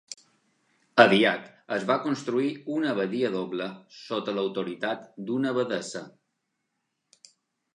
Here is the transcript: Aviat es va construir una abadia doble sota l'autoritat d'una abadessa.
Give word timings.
Aviat 1.01 1.43
es 1.75 1.83
va 1.91 1.97
construir 2.05 2.47
una 2.77 2.89
abadia 2.93 3.31
doble 3.35 3.67
sota 3.99 4.35
l'autoritat 4.39 5.05
d'una 5.29 5.53
abadessa. 5.57 6.03